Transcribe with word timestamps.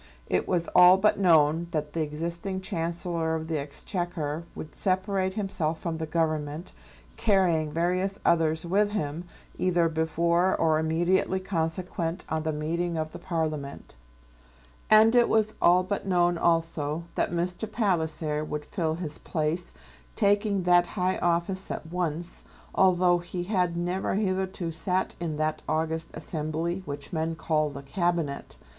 It 0.25 0.47
was 0.47 0.67
all 0.69 0.97
but 0.97 1.19
known 1.19 1.67
that 1.69 1.93
the 1.93 2.01
existing 2.01 2.59
Chancellor 2.61 3.35
of 3.35 3.47
the 3.47 3.59
Exchequer 3.59 4.45
would 4.55 4.73
separate 4.73 5.35
himself 5.35 5.79
from 5.79 5.99
the 5.99 6.07
Government, 6.07 6.71
carrying 7.17 7.71
various 7.71 8.17
others 8.25 8.65
with 8.65 8.93
him, 8.93 9.25
either 9.59 9.87
before 9.87 10.55
or 10.55 10.79
immediately 10.79 11.39
consequent 11.39 12.25
on 12.29 12.41
the 12.41 12.51
meeting 12.51 12.97
of 12.97 13.11
Parliament; 13.21 13.95
and 14.89 15.13
it 15.13 15.29
was 15.29 15.53
all 15.61 15.83
but 15.83 16.07
known, 16.07 16.35
also, 16.35 17.03
that 17.13 17.29
Mr. 17.31 17.71
Palliser 17.71 18.43
would 18.43 18.65
fill 18.65 18.95
his 18.95 19.19
place, 19.19 19.71
taking 20.15 20.63
that 20.63 20.87
high 20.97 21.19
office 21.19 21.69
at 21.69 21.91
once, 21.91 22.41
although 22.73 23.19
he 23.19 23.43
had 23.43 23.77
never 23.77 24.15
hitherto 24.15 24.71
sat 24.71 25.13
in 25.19 25.37
that 25.37 25.61
august 25.69 26.09
assembly 26.15 26.81
which 26.87 27.13
men 27.13 27.35
call 27.35 27.69
the 27.69 27.83
Cabinet. 27.83 28.55